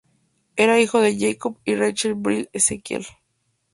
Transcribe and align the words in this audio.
Era 0.55 0.79
hijo 0.79 0.99
de 0.99 1.15
Jacob 1.19 1.59
y 1.63 1.75
Rachel 1.75 2.15
Brill 2.15 2.49
Ezekiel. 2.53 3.05